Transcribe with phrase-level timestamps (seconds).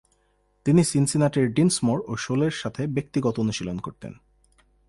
[0.65, 4.13] তিনি সিনসিনাটির ডিন্সমোর ও শোলের সাথে ব্যক্তিগত অনুশীলন করতেন।